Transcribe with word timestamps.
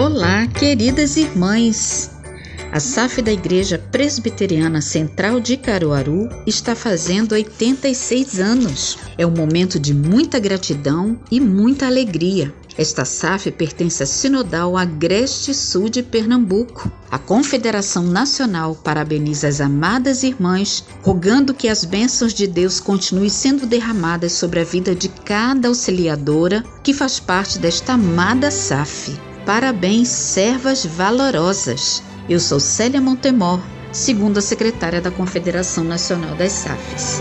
Olá, 0.00 0.46
queridas 0.46 1.18
irmãs! 1.18 2.10
A 2.72 2.80
SAF 2.80 3.20
da 3.20 3.30
Igreja 3.30 3.78
Presbiteriana 3.92 4.80
Central 4.80 5.38
de 5.40 5.58
Caruaru 5.58 6.26
está 6.46 6.74
fazendo 6.74 7.32
86 7.32 8.40
anos. 8.40 8.96
É 9.18 9.26
um 9.26 9.30
momento 9.30 9.78
de 9.78 9.92
muita 9.92 10.38
gratidão 10.38 11.20
e 11.30 11.38
muita 11.38 11.86
alegria. 11.86 12.50
Esta 12.78 13.04
SAF 13.04 13.50
pertence 13.50 14.02
à 14.02 14.06
Sinodal 14.06 14.74
Agreste 14.74 15.52
Sul 15.52 15.90
de 15.90 16.02
Pernambuco. 16.02 16.90
A 17.10 17.18
Confederação 17.18 18.04
Nacional 18.04 18.74
parabeniza 18.76 19.48
as 19.48 19.60
amadas 19.60 20.22
irmãs, 20.22 20.82
rogando 21.02 21.52
que 21.52 21.68
as 21.68 21.84
bênçãos 21.84 22.32
de 22.32 22.46
Deus 22.46 22.80
continuem 22.80 23.28
sendo 23.28 23.66
derramadas 23.66 24.32
sobre 24.32 24.60
a 24.60 24.64
vida 24.64 24.94
de 24.94 25.10
cada 25.10 25.68
auxiliadora 25.68 26.64
que 26.82 26.94
faz 26.94 27.20
parte 27.20 27.58
desta 27.58 27.92
amada 27.92 28.50
SAF. 28.50 29.28
Parabéns, 29.44 30.08
servas 30.08 30.84
valorosas! 30.84 32.02
Eu 32.28 32.38
sou 32.38 32.60
Célia 32.60 33.00
Montemor, 33.00 33.60
segunda 33.90 34.40
secretária 34.40 35.00
da 35.00 35.10
Confederação 35.10 35.82
Nacional 35.82 36.34
das 36.36 36.52
SAFs. 36.52 37.20